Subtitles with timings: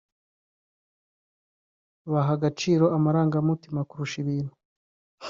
[2.11, 4.53] baha agaciro amarangamutima kurusha ibintu